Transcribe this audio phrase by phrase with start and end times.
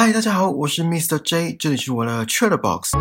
[0.00, 1.18] 嗨，大家好，我是 Mr.
[1.18, 2.92] J，这里是我的 Chat Box。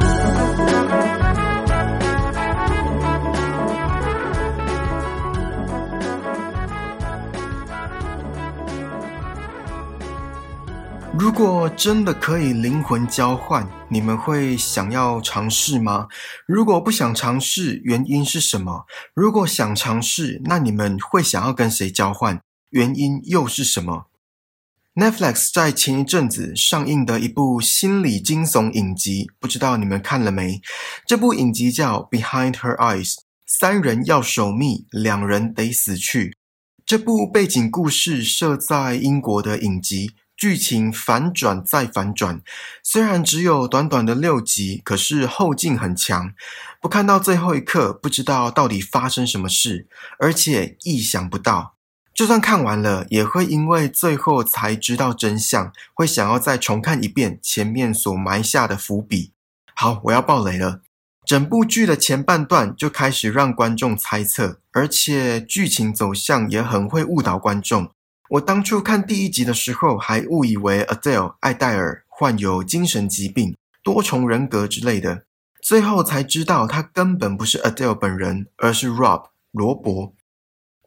[11.14, 16.08] 如果真的可以灵魂交换，你们会想要尝试吗？
[16.48, 18.88] 如果不想尝试，原因是什么？
[19.14, 22.42] 如果想尝试，那你们会想要跟谁交换？
[22.72, 24.08] 原因又是什么
[24.98, 30.60] ？Netflix 在前一阵子上映的一部心理惊悚影集，不知道你们看了没？
[31.06, 33.14] 这部影集叫《Behind Her Eyes》，
[33.46, 36.36] 三人要守密，两人得死去。
[36.84, 40.14] 这部背景故事设在英国的影集。
[40.36, 42.42] 剧情反转再反转，
[42.84, 46.32] 虽然只有短短的六集，可是后劲很强。
[46.80, 49.88] 不看到最后一刻，不知道到底发生什么事，
[50.20, 51.77] 而且意想不到。
[52.18, 59.34] 就算看完了，也会因为最后才知道真相，会想要再重看一遍前面所埋下的伏笔。
[59.76, 60.82] 好，我要爆雷了。
[61.24, 67.92] 整部剧的前半段就开始让观众猜测，而且剧情走向也很会误导观众。
[68.32, 75.26] 我当初看第一集的时候，还误以为 Adele 艾黛尔患有精神疾病、多重人格之类的，
[75.62, 80.16] 最后才知道她根本不是 Adele 本人，而是 Rob 罗伯。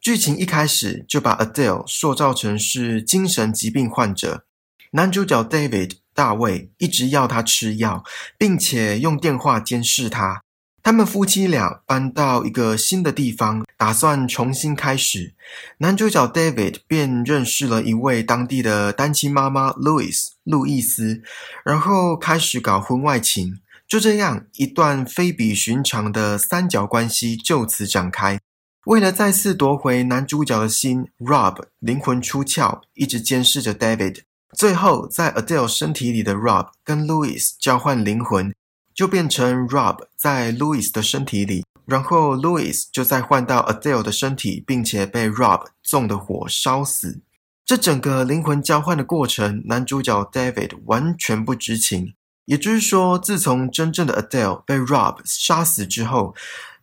[0.01, 4.45] 剧情一开始就把 Adele 塑造成是精神疾病患者，
[4.93, 8.03] 男主角 David 大卫一直要他吃药，
[8.39, 10.43] 并且用电话监视他。
[10.83, 15.35] 他们夫妻俩搬到一个新的地方，打算重新开始。
[15.77, 21.23] 男主角 David 便认识了一位当地的单亲妈妈 Louis 路易斯，
[21.63, 23.61] 然后开始搞婚外情。
[23.87, 28.41] 就这样，一段非比寻常的三角关系就此展开。
[28.87, 34.23] 为了再次夺回男主角的心，Rob 灵魂出窍，一直监视着 David。
[34.57, 38.53] 最后，在 Adele 身体里的 Rob 跟 Louis 交换灵魂。
[38.93, 47.23] 就变成 Rob 在 Louis 的身体里，然后 Louis 就再换到 Adele 的身体，并且被 Rob 纵的火烧死。
[47.65, 52.15] 这整个灵魂交换的过程，男主角 David 完全不知情。
[52.45, 56.35] 也就是说，自从真正的 Adele 被 Rob 杀死之后，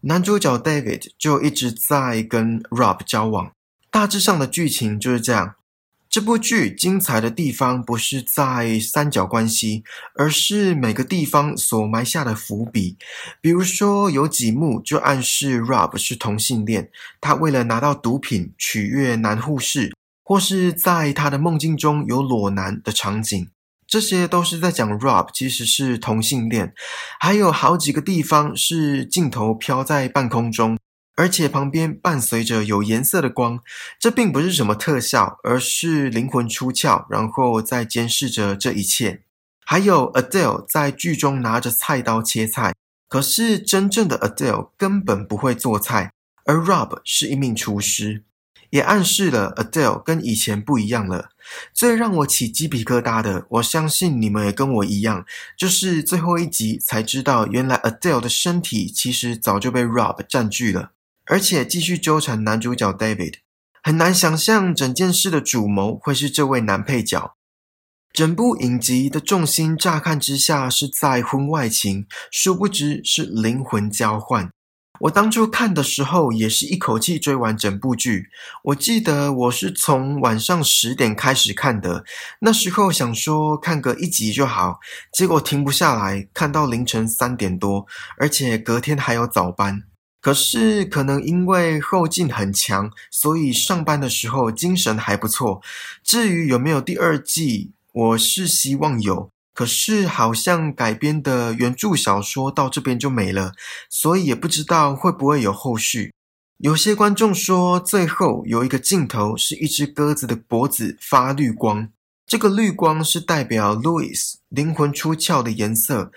[0.08, 3.52] 男主角 David 就一直在跟 Rob 交往。
[3.92, 5.56] 大致上的剧情就是这样。
[6.10, 9.84] 这部剧精彩的地方不是在三角关系，
[10.16, 12.96] 而是每个地方所埋下的伏笔。
[13.42, 16.90] 比如说，有几幕就暗示 Rob 是同性恋，
[17.20, 19.94] 他为了拿到毒品取悦男护士，
[20.24, 23.50] 或是在他的梦境中有裸男的场景，
[23.88, 26.74] 这些都是在讲 Rob 其实是同性恋。
[27.20, 30.78] 还有好几个地方是镜头飘在半空中。
[31.20, 33.60] 而且旁边伴随着有颜色的光，
[34.00, 39.24] 这并不是什么特效，而是灵魂出窍，然后在监视着这一切。
[39.66, 42.76] 还有 Adele 在剧中拿着菜刀切菜，
[43.08, 46.12] 可是真正的 Adele 根本不会做菜，
[46.46, 48.24] 而 Rob 是一名厨师，
[48.70, 51.30] 也暗示了 Adele 跟以前不一样了。
[51.74, 55.26] 最让我起鸡皮疙瘩的，我相信你们也跟我一样，
[55.58, 60.92] 就是最后一集才知道，原来 Adele 的身体其实早就被 Rob 占据了。
[61.26, 63.36] 而且继续纠缠男主角 David，
[63.84, 67.36] 很难想象整件事的主谋会是这位男配角。
[68.14, 74.50] 整部影集的重心乍看之下是在婚外情，殊不知是灵魂交换。
[75.02, 78.30] 我当初看的时候也是一口气追完整部剧。
[78.64, 82.04] 我记得我是从晚上十点开始看的，
[82.40, 84.80] 那时候想说看个一集就好，
[85.12, 87.86] 结果停不下来，看到凌晨三点多，
[88.18, 89.84] 而且隔天还有早班。
[90.20, 95.62] 可是，可能因为后劲很强，所以上班的时候精神还不错。
[96.04, 99.30] 至于有没有第二季，我是希望有。
[99.58, 103.54] 可是好像改编的原著小说到这边就没了，
[103.90, 106.14] 所以也不知道会不会有后续。
[106.60, 111.90] 有些观众说，最后有一个镜头是一只鸽子的脖子发绿光。
[112.28, 116.12] 这个绿光是代表 Louis 灵魂出窍的颜色，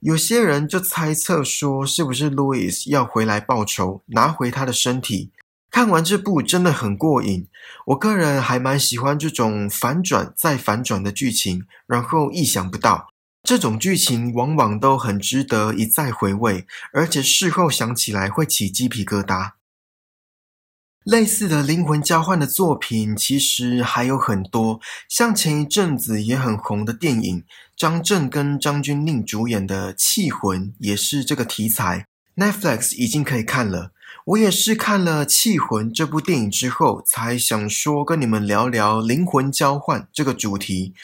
[0.00, 5.32] 有些人就猜测说，是不是 Louis 要回来报仇，拿回他的身体？
[5.76, 7.48] 看完这部真的很过瘾，
[7.88, 13.08] 我个人还蛮喜欢这种反转再反转的剧情，然后意想不到，
[13.42, 19.50] 这种剧情往往都很值得一再回味，而且事后想起来会起鸡皮疙瘩。
[21.04, 24.80] 类似的灵魂交换的作品其实还有很多，
[25.10, 27.44] 像前一阵子也很红的电影，
[27.76, 33.92] 张震跟张钧甯主演的《气魂》也是这个题材，Netflix 已经可以看了。
[34.26, 40.94] 我也是看了《气魂》这部电影之后，才想说跟你们聊聊灵魂交换这个主题。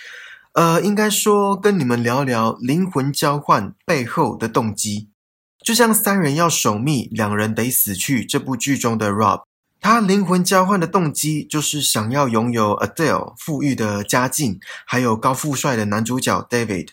[0.55, 5.09] 呃，应该说跟你们聊聊灵魂交换背后的动机。
[5.65, 8.25] 就像三人要守密，两人得死去。
[8.25, 9.45] 这部剧中的 Rob，
[9.81, 16.89] 他灵魂交换的动机就是想要拥有 Adele 富裕的家境，还有高富帅的男主角 David。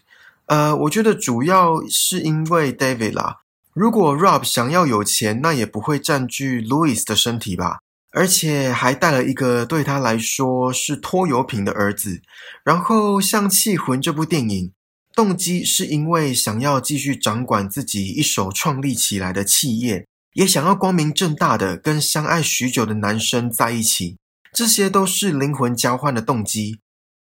[0.45, 3.37] 呃，我觉得主要是因为 David 啦。
[3.79, 7.79] 如果 Rob 想要有钱，那也不会占据 Louis 的身体吧？
[8.11, 12.21] 而且还带了一个对他来说是拖油瓶的儿子。
[12.65, 14.73] 然后像《气魂》这部电影。
[15.15, 24.17] 动机是因为想要继续掌管自己一手创立起来的企业，也想要光明正大的跟相爱许久的男生在一起，
[24.53, 26.79] 这些都是灵魂交换的动机。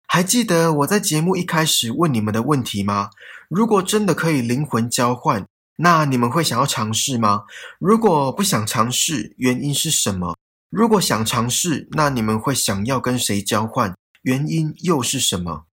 [0.07, 3.09] 还记得我在节目一开始问你们的问题吗？
[3.47, 5.45] 如果真的可以灵魂交换，
[5.77, 7.43] 那你们会想要尝试吗？
[7.79, 10.35] 如果不想尝试，原因是什么？
[10.69, 13.95] 如果想尝试，那你们会想要跟谁交换？
[14.23, 15.65] 原因又是什么？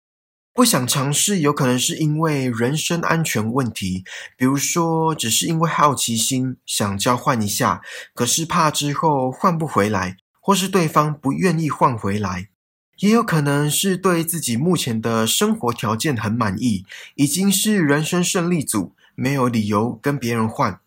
[0.53, 4.05] 不想尝试，有可能是因为人身安全问题，
[4.37, 7.81] 比如说只是因为好奇心想交换一下，
[8.15, 12.51] 可是怕之后换不回来，或是对方不愿意换回来，
[12.99, 16.85] 也有可能是对自己目前的生活条件很满意，
[17.17, 20.81] 已经是人生胜利组，没有理由跟别人换。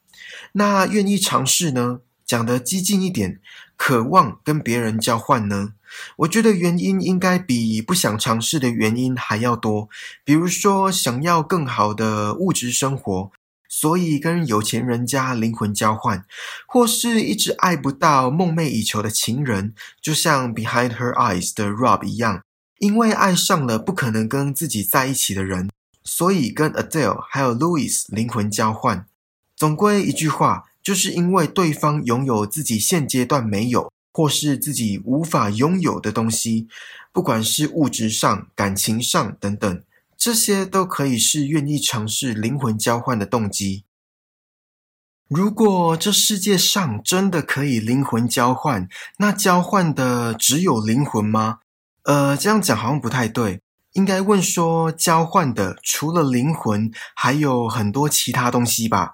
[0.54, 2.00] 那愿意尝试呢？
[2.26, 3.40] 讲得激进一点，
[3.78, 5.74] 渴望跟别人交换呢？
[6.18, 9.88] 我觉得原因应该比不想尝试的原因还要多。
[10.26, 13.32] 比如说，想要更好的物质生活，
[13.70, 16.24] 所以跟有钱人家灵魂交换；
[16.68, 22.42] 或是一直爱不到梦寐以求的情人，就像 Behind Her Eyes 的 Rob 一样，
[22.80, 25.70] 因为爱上了不可能跟自己在一起的人，
[26.08, 29.06] 所以跟 Adele 还有 Louis 灵魂交换。
[29.56, 30.64] 总归一句话。
[30.88, 36.70] 就是因为对方拥有自己现阶段没有，或是自己无法拥有的东西，
[37.12, 39.84] 不管是物质上、感情上等等，
[40.18, 43.84] 这些都可以是愿意尝试灵魂交换的动机。
[45.28, 48.88] 如果这世界上真的可以灵魂交换，
[49.18, 51.60] 那交换的只有灵魂吗？
[52.04, 53.60] 呃，这样讲好像不太对，
[53.98, 59.14] 应该问说交换的除了灵魂，还有很多其他东西吧。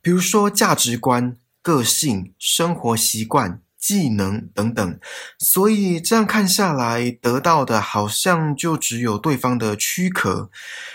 [0.00, 5.00] 比如说价值观、个性、生活习惯、技能等等，
[5.40, 10.48] 所以这样看下来，得到的好像就只有对方的躯壳。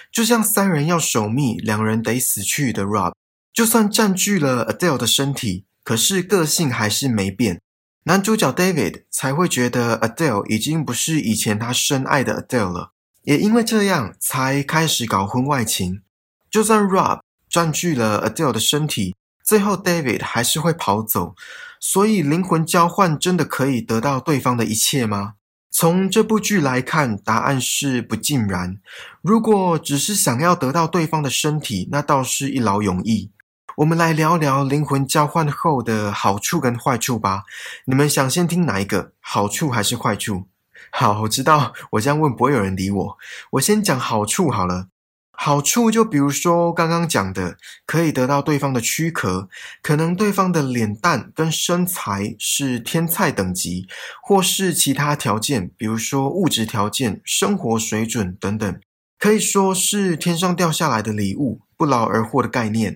[0.09, 3.11] 就像三人要守密，两人得死去的 Rob，
[3.53, 7.59] 就算占据了 Adele 的身体，可是个性还是没变。
[8.05, 12.93] 男主角 David 才会觉得 Adele 已经不是以前他深爱的 Adele 了，
[13.25, 16.01] 也因为这样才开始搞婚外情。
[16.49, 17.19] 就算 Rob。
[17.47, 21.35] 占据了 Adele 的身体，最后 David 还是会跑走。
[21.79, 25.35] 所以灵魂交换真的可以得到对方的一切吗？
[25.71, 28.81] 从这部剧来看，答案是不尽然。
[29.21, 33.31] 如果只是想要得到对方的身体，那倒是一劳永逸。
[33.77, 37.43] 我们来聊聊灵魂交换后的好处跟坏处吧。
[37.85, 39.13] 你们想先听哪一个？
[39.21, 40.47] 好处还是坏处？
[40.97, 43.17] 好，我知道我这样问不会有人理我。
[43.51, 44.87] 我先讲好处好了。
[45.33, 49.49] 好处就比如说刚刚讲的，可以得到对方的躯壳，
[49.81, 53.89] 可能对方的脸蛋跟身材是天菜等级，
[54.23, 58.79] 或是其他条件，比如说物质条件、生活水准等等，
[59.19, 62.95] 可以说是天上掉下来的礼物，不劳而获的概念。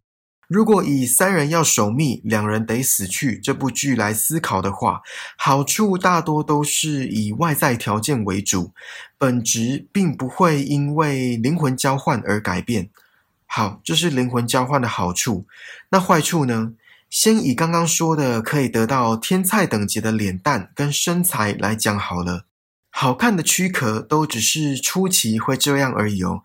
[0.50, 5.04] 如果以三人要守密，两人得死去这部剧来思考的话，
[5.38, 8.74] 好处大多都是以外在条件为主，
[9.20, 12.90] 本质并不会因为灵魂交换而改变。
[13.46, 15.46] 好，这是灵魂交换的好处。
[15.92, 16.74] 那坏处呢？
[17.12, 22.46] 先以刚刚说的可以得到天菜等级的脸蛋跟身材来讲好了。
[22.90, 26.42] 好看的躯壳都只是初期会这样而已哦。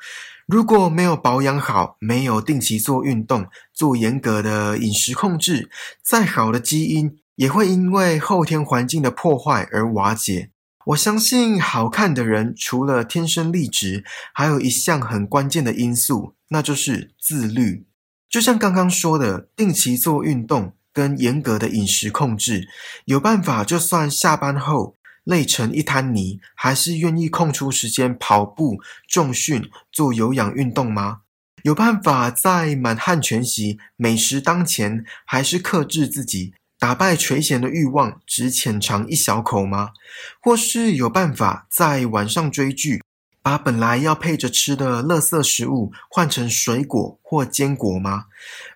[0.46, 5.70] 如果没有保养好，没有定期做运动，做严格的饮食控制，
[6.02, 10.50] 再好的基因也会因为后天环境的破坏而瓦解。
[10.88, 17.86] 我相信，好看的人除了天生丽质，还有一项很关键的因素，那就是自律。
[18.28, 22.68] 就像刚刚说的，定期做运动跟严格的饮食控制，
[23.06, 24.94] 有办法，就算下班后。
[25.24, 28.78] 累成一滩泥，还是愿意空出时间跑步、
[29.08, 31.22] 重训、做有氧运动吗？
[31.62, 39.92] 有办法在满汉全席、美食当前，还是克制自己，打败垂涎的欲望，只浅尝一小口吗？
[40.42, 43.02] 或是有办法在晚上追剧，
[43.42, 48.26] 把本来要配着吃的垃圾食物换成水果或坚果吗？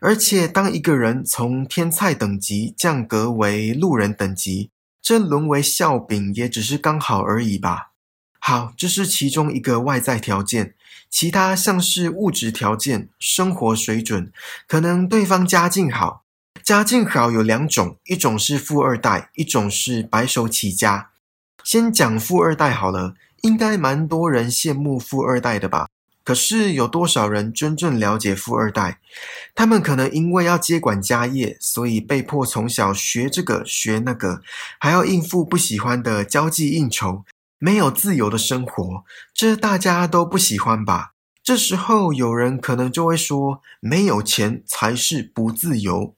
[0.01, 7.93] 而且，当一个人从天菜等级降格为路人等级，这沦为笑柄，也只是刚好而已吧。
[8.39, 10.75] 好，这是其中一个外在条件。
[11.11, 14.31] 其他像是物质条件、生活水准，
[14.67, 16.25] 可能对方家境好。
[16.63, 21.11] 家境好有两种，一种是富二代，一种是白手起家。
[21.65, 25.89] 先讲富二代好了，应该蛮多人羡慕富二代的吧？
[26.29, 29.01] 可是有多少人真正了解富二代？
[29.55, 34.43] 他们可能因为要接管家业，所以被迫从小学这个学那个，
[34.79, 37.25] 还要应付不喜欢的交际应酬，
[37.59, 41.15] 没有自由的生活，这大家都不喜欢吧？
[41.43, 46.15] 这时候有人可能就会说：“没有钱才是不自由。”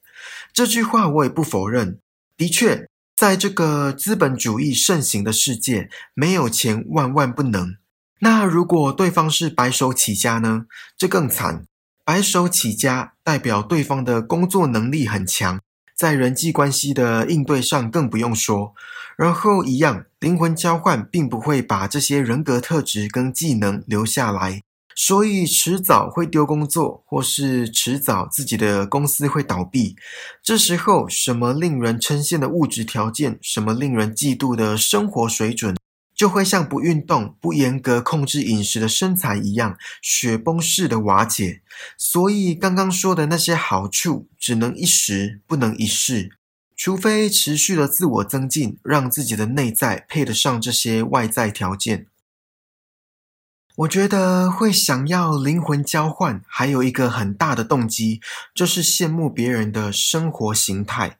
[0.51, 1.99] 这句话我也不否认。
[2.35, 7.77] 的确，在这个资本主义盛行的世界，没有钱万万不能。
[8.23, 10.65] 那如果对方是白手起家呢？
[10.95, 11.63] 这更惨。
[12.05, 15.59] 白手起家代表对方的工作能力很强，
[15.95, 18.73] 在人际关系的应对上更不用说。
[19.17, 24.61] 然后一样，灵魂交换并不会把这些人格特质跟技能留下来，
[24.95, 29.95] 所以迟早会丢工作，或是迟早自己的公司会倒闭。
[30.43, 35.75] 这时候，什么令人称羡的物质条件，什么令人嫉妒的生活水准。
[36.21, 41.63] 就会像不运动、不严格控制饮食的身材一样，雪崩式的瓦解。
[41.97, 46.37] 所以刚刚说的那些好处，只能一时，不能一世。
[46.77, 52.05] 除非持续的自我增进，让自己的内在配得上这些外在条件。
[53.81, 58.21] 我觉得会想要灵魂交换，还有一个很大的动机，
[58.53, 61.17] 就是羡慕别人的生活形态。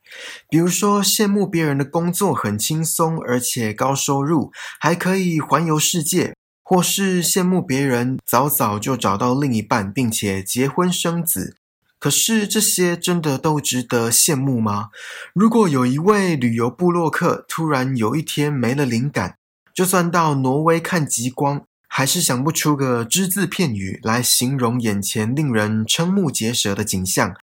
[0.48, 11.58] 比如说，羡慕别人的工作很轻松，而且高收入，还可以环游世界；或是羡慕别人早早就找到另一半，并且结婚生子。
[11.98, 14.90] 可是，这些真的都值得羡慕吗？
[15.34, 19.38] 如果有一位旅游部落客突然有一天没了灵感，
[19.74, 21.64] 就算到挪威看极光。
[21.94, 27.36] 还是想不出个只字片语来形容眼前令人瞠目结舌的景象，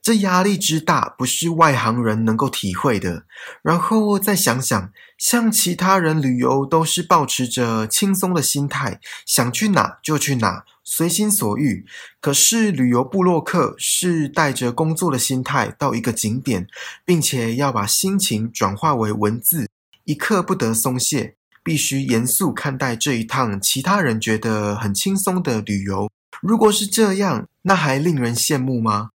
[0.00, 3.24] 这压力之大不是外行人能够体会的。
[3.62, 11.84] 然后再想想，像其他人旅游都是保持着轻松的心态，想去哪就去哪，随心所欲。
[12.20, 16.68] 可是旅游部落客是带着工作的心态到一个景点，
[17.04, 19.68] 并且要把心情转化为文字，
[20.04, 21.34] 一刻不得松懈。
[21.66, 26.08] 必须严肃看待这一趟其他人觉得很轻松的旅游。
[26.40, 29.10] 如果是这样，那还令人羡慕吗？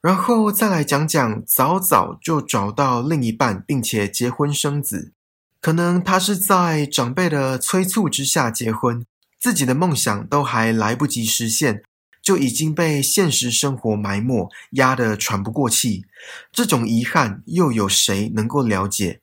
[0.00, 5.12] 然后再来讲讲早早就找到另一半，并且结婚生子。
[5.60, 9.06] 可能他是在长辈的催促之下结婚，
[9.38, 11.84] 自己的梦想都还来不及实现，
[12.20, 16.04] 就已经被现实生活埋没，压得喘不过气。
[16.50, 19.20] 这种遗憾，又有谁能够了解？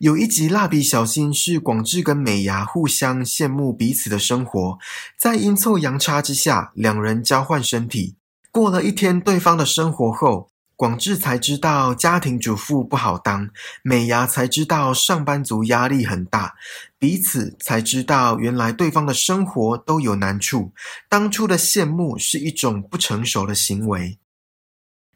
[0.00, 4.78] 有一集《蜡笔小新》是广志跟美伢互相羡慕彼此的生活，
[5.18, 8.16] 在阴错阳差之下，两人交换身体，
[8.50, 13.50] 过了一天对方的生活后，广志才知道家庭主妇不好当，
[13.82, 16.54] 美伢才知道上班族压力很大，
[16.98, 20.72] 彼此才知道原来对方的生活都有难处，
[21.10, 24.16] 当初的羡慕是一种不成熟的行为。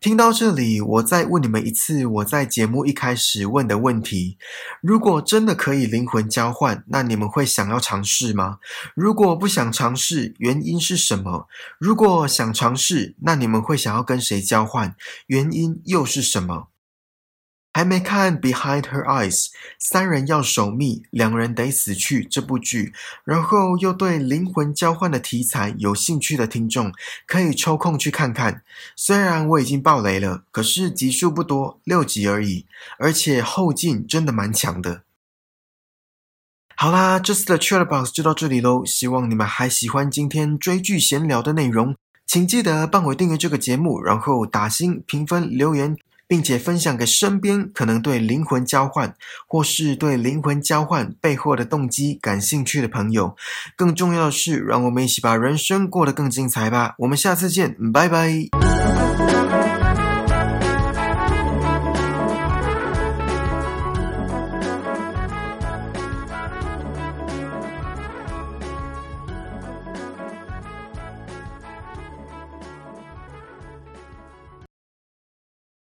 [0.05, 4.37] 听到这里，我再问你们一次我在节目一开始问的问题：
[4.83, 8.59] 如果真的可以灵魂交换，那你们会想要尝试吗？
[8.95, 11.49] 如果不想尝试，原因是什么？
[11.81, 14.95] 如果想尝试，那你们会想要跟谁交换？
[15.29, 16.69] 原因又是什么？
[17.75, 19.47] 还没看《Behind Her Eyes》，
[19.81, 26.93] 三人要守密，两人得死去这部剧，然后又对灵魂交换的题材有兴趣的听众，
[27.27, 28.63] 可以抽空去看看。
[28.95, 32.65] 虽然我已经爆雷了，可是集数不多，六集而已，
[33.01, 35.03] 而且后劲真的蛮强的。
[36.77, 45.97] 好啦，这次的 Chatbox 就到这里喽，希望你们还喜欢今天追剧闲聊的内容，请记得帮我订阅这个节目，然后打星评分留言。
[46.27, 49.15] 并且分享给身边可能对灵魂交换
[49.47, 53.37] 或是对灵魂交换背后的动机感兴趣的朋友。
[53.77, 56.95] 更重要的是，让我们一起把人生过得更精彩吧！
[56.99, 58.64] 我们下次见，拜拜。